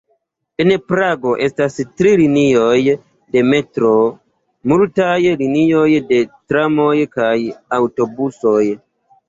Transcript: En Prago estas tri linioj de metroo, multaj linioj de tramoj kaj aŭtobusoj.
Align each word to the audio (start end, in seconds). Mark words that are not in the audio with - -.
En 0.63 0.71
Prago 0.91 1.33
estas 1.47 1.75
tri 2.01 2.13
linioj 2.21 2.79
de 3.37 3.45
metroo, 3.51 4.09
multaj 4.75 5.15
linioj 5.45 5.87
de 6.11 6.21
tramoj 6.33 6.97
kaj 7.17 7.39
aŭtobusoj. 7.81 8.63